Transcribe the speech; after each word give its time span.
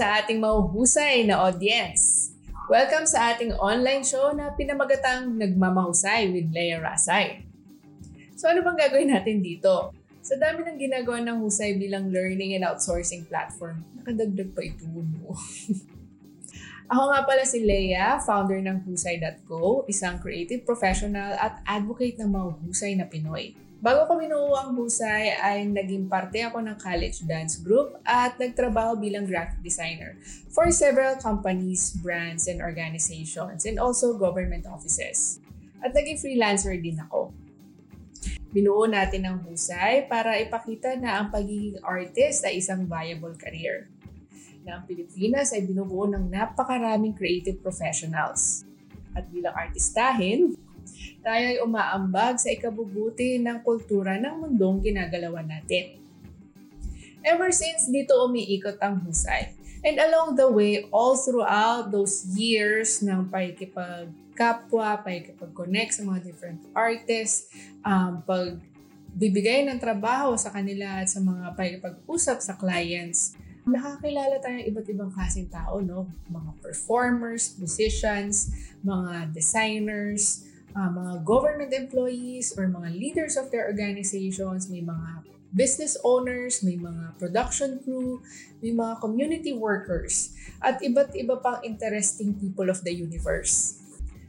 sa 0.00 0.16
ating 0.16 0.40
mahuhusay 0.40 1.28
na 1.28 1.44
audience. 1.44 2.32
Welcome 2.72 3.04
sa 3.04 3.36
ating 3.36 3.52
online 3.60 4.00
show 4.00 4.32
na 4.32 4.48
pinamagatang 4.56 5.36
Nagmamahusay 5.36 6.32
with 6.32 6.48
Leia 6.56 6.80
Rasay. 6.80 7.44
So 8.32 8.48
ano 8.48 8.64
bang 8.64 8.80
gagawin 8.80 9.12
natin 9.12 9.44
dito? 9.44 9.92
Sa 10.24 10.40
dami 10.40 10.64
ng 10.64 10.80
ginagawa 10.80 11.20
ng 11.20 11.44
husay 11.44 11.76
bilang 11.76 12.08
learning 12.08 12.56
and 12.56 12.64
outsourcing 12.64 13.28
platform, 13.28 13.84
nakadagdag 14.00 14.56
pa 14.56 14.64
ito 14.64 14.88
mo. 14.88 15.36
Ako 16.90 17.06
nga 17.06 17.22
pala 17.22 17.46
si 17.46 17.62
Leia, 17.62 18.18
founder 18.18 18.58
ng 18.66 18.82
Husay.co, 18.82 19.86
isang 19.86 20.18
creative 20.18 20.66
professional 20.66 21.38
at 21.38 21.62
advocate 21.62 22.18
ng 22.18 22.26
mahuhusay 22.34 22.98
na 22.98 23.06
Pinoy. 23.06 23.54
Bago 23.78 24.10
ko 24.10 24.18
minuo 24.18 24.58
ang 24.58 24.74
husay 24.74 25.38
ay 25.38 25.70
naging 25.70 26.10
parte 26.10 26.42
ako 26.42 26.58
ng 26.58 26.76
college 26.82 27.22
dance 27.30 27.62
group 27.62 27.94
at 28.02 28.34
nagtrabaho 28.36 28.98
bilang 28.98 29.22
graphic 29.22 29.62
designer 29.62 30.18
for 30.50 30.68
several 30.74 31.14
companies, 31.16 31.94
brands, 32.02 32.50
and 32.50 32.58
organizations 32.58 33.64
and 33.64 33.78
also 33.78 34.18
government 34.18 34.66
offices. 34.66 35.38
At 35.80 35.94
naging 35.94 36.18
freelancer 36.18 36.74
din 36.74 36.98
ako. 37.06 37.30
Binuo 38.50 38.90
natin 38.90 39.30
ang 39.30 39.46
husay 39.46 40.10
para 40.10 40.42
ipakita 40.42 40.98
na 40.98 41.22
ang 41.22 41.30
pagiging 41.30 41.78
artist 41.86 42.42
ay 42.42 42.58
isang 42.58 42.84
viable 42.84 43.38
career. 43.38 43.86
Ang 44.70 44.86
Pilipinas 44.86 45.50
ay 45.50 45.66
binubuo 45.66 46.06
ng 46.06 46.30
napakaraming 46.30 47.12
creative 47.12 47.58
professionals. 47.58 48.62
At 49.12 49.26
bilang 49.28 49.54
artistahin, 49.54 50.54
tayo 51.20 51.44
ay 51.44 51.58
umaambag 51.60 52.40
sa 52.40 52.48
ikabubuti 52.48 53.36
ng 53.42 53.60
kultura 53.60 54.16
ng 54.16 54.46
mundong 54.46 54.80
ginagalawan 54.86 55.44
natin. 55.44 56.00
Ever 57.20 57.52
since 57.52 57.90
dito 57.92 58.16
umiikot 58.24 58.80
ang 58.80 59.04
husay. 59.04 59.52
And 59.80 59.96
along 59.96 60.36
the 60.36 60.48
way, 60.48 60.88
all 60.92 61.16
throughout 61.16 61.88
those 61.88 62.28
years 62.36 63.00
ng 63.00 63.32
pakikipagkapwa, 63.32 65.00
pakikipag-connect 65.04 66.00
sa 66.00 66.02
mga 66.04 66.20
different 66.24 66.60
artists, 66.76 67.48
um, 67.84 68.20
pag 68.24 68.60
bibigay 69.16 69.64
ng 69.66 69.80
trabaho 69.80 70.36
sa 70.36 70.52
kanila 70.52 71.00
at 71.00 71.08
sa 71.08 71.20
mga 71.24 71.56
pakikipag-usap 71.56 72.38
sa 72.44 72.54
clients, 72.60 73.34
nakakilala 73.68 74.40
tayo 74.40 74.56
ng 74.60 74.66
iba't 74.72 74.86
ibang 74.88 75.10
klaseng 75.12 75.48
tao, 75.48 75.80
no? 75.80 76.08
Mga 76.28 76.50
performers, 76.64 77.56
musicians, 77.60 78.52
mga 78.80 79.32
designers, 79.36 80.48
uh, 80.72 80.90
mga 80.90 81.12
government 81.24 81.72
employees 81.74 82.54
or 82.56 82.68
mga 82.70 82.88
leaders 82.94 83.34
of 83.36 83.50
their 83.50 83.68
organizations, 83.68 84.70
may 84.70 84.80
mga 84.80 85.24
business 85.50 85.98
owners, 86.06 86.62
may 86.62 86.78
mga 86.78 87.18
production 87.18 87.82
crew, 87.82 88.22
may 88.62 88.70
mga 88.70 89.02
community 89.02 89.52
workers, 89.52 90.30
at 90.62 90.78
iba't 90.78 91.10
iba 91.18 91.36
pang 91.42 91.58
interesting 91.66 92.36
people 92.38 92.70
of 92.70 92.80
the 92.86 92.94
universe. 92.94 93.79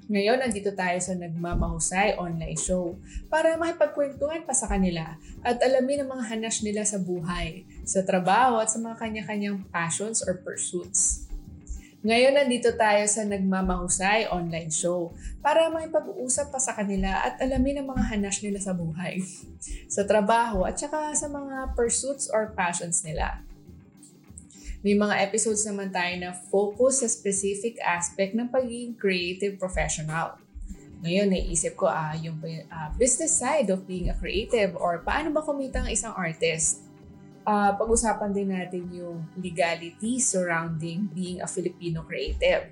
Ngayon, 0.09 0.41
nandito 0.41 0.73
tayo 0.73 0.97
sa 0.97 1.13
Nagmamahusay 1.13 2.17
online 2.17 2.57
show 2.57 2.97
para 3.29 3.53
makipagkwentuhan 3.59 4.41
pa 4.41 4.53
sa 4.55 4.65
kanila 4.65 5.19
at 5.45 5.61
alamin 5.61 6.01
ang 6.01 6.17
mga 6.17 6.33
hanas 6.33 6.65
nila 6.65 6.81
sa 6.81 6.97
buhay, 6.97 7.69
sa 7.85 8.01
trabaho 8.01 8.57
at 8.57 8.73
sa 8.73 8.81
mga 8.81 8.97
kanya-kanyang 8.97 9.61
passions 9.69 10.25
or 10.25 10.41
pursuits. 10.41 11.29
Ngayon 12.01 12.33
nandito 12.33 12.73
tayo 12.73 13.05
sa 13.05 13.21
Nagmamahusay 13.21 14.25
online 14.33 14.73
show 14.73 15.13
para 15.37 15.69
makipag-uusap 15.69 16.49
pa 16.49 16.57
sa 16.57 16.73
kanila 16.73 17.21
at 17.21 17.37
alamin 17.37 17.85
ang 17.85 17.93
mga 17.93 18.03
hanas 18.09 18.41
nila 18.41 18.57
sa 18.57 18.73
buhay, 18.73 19.21
sa 19.85 20.01
trabaho 20.01 20.65
at 20.65 20.81
saka 20.81 21.13
sa 21.13 21.29
mga 21.29 21.77
pursuits 21.77 22.25
or 22.33 22.57
passions 22.57 23.05
nila. 23.05 23.45
May 24.81 24.97
mga 24.97 25.21
episodes 25.21 25.61
naman 25.69 25.93
tayo 25.93 26.13
na 26.17 26.33
focus 26.33 27.05
sa 27.05 27.07
specific 27.09 27.77
aspect 27.85 28.33
ng 28.33 28.49
pagiging 28.49 28.97
creative 28.97 29.61
professional. 29.61 30.41
Ngayon, 31.05 31.33
naisip 31.33 31.77
ko 31.77 31.89
ah, 31.89 32.13
yung 32.17 32.41
uh, 32.41 32.89
business 32.97 33.33
side 33.33 33.69
of 33.69 33.85
being 33.85 34.09
a 34.09 34.17
creative 34.17 34.73
or 34.77 35.01
paano 35.01 35.29
ba 35.33 35.41
kumita 35.41 35.85
ang 35.85 35.89
isang 35.89 36.13
artist 36.17 36.91
uh, 37.45 37.71
pag-usapan 37.77 38.31
din 38.33 38.49
natin 38.53 38.83
yung 38.93 39.25
legality 39.37 40.21
surrounding 40.21 41.09
being 41.13 41.41
a 41.41 41.47
Filipino 41.49 42.05
creative. 42.05 42.69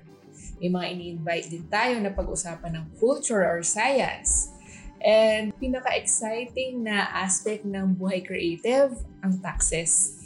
May 0.60 0.70
mga 0.70 0.86
ini-invite 0.96 1.46
din 1.50 1.64
tayo 1.66 1.96
na 1.98 2.12
pag-usapan 2.12 2.76
ng 2.76 2.84
culture 3.00 3.42
or 3.42 3.64
science. 3.64 4.52
And 5.00 5.56
pinaka-exciting 5.56 6.84
na 6.84 7.08
aspect 7.08 7.64
ng 7.64 7.96
buhay 7.96 8.20
creative, 8.20 9.00
ang 9.24 9.40
taxes. 9.40 10.19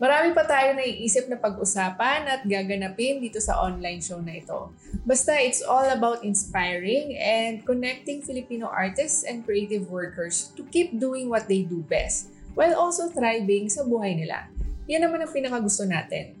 Marami 0.00 0.32
pa 0.32 0.48
tayo 0.48 0.72
naiisip 0.72 1.28
na 1.28 1.36
pag-usapan 1.36 2.24
at 2.24 2.40
gaganapin 2.48 3.20
dito 3.20 3.36
sa 3.36 3.60
online 3.60 4.00
show 4.00 4.16
na 4.16 4.40
ito. 4.40 4.72
Basta 5.04 5.36
it's 5.36 5.60
all 5.60 5.84
about 5.92 6.24
inspiring 6.24 7.20
and 7.20 7.60
connecting 7.68 8.24
Filipino 8.24 8.64
artists 8.72 9.28
and 9.28 9.44
creative 9.44 9.92
workers 9.92 10.56
to 10.56 10.64
keep 10.72 10.96
doing 10.96 11.28
what 11.28 11.52
they 11.52 11.68
do 11.68 11.84
best 11.84 12.32
while 12.56 12.72
also 12.72 13.12
thriving 13.12 13.68
sa 13.68 13.84
buhay 13.84 14.16
nila. 14.16 14.48
Yan 14.88 15.04
naman 15.04 15.20
ang 15.20 15.28
pinakagusto 15.28 15.84
natin. 15.84 16.32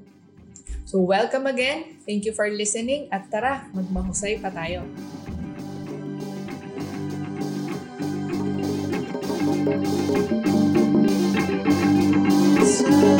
So 0.88 1.04
welcome 1.04 1.44
again, 1.44 2.00
thank 2.08 2.24
you 2.24 2.32
for 2.32 2.48
listening 2.48 3.12
at 3.12 3.28
tara, 3.28 3.68
magmahusay 3.76 4.40
pa 4.40 4.48
tayo. 4.48 4.88
Thank 12.80 13.04
you. 13.04 13.19